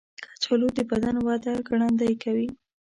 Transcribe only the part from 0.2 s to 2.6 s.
کچالو د بدن وده ګړندۍ کوي.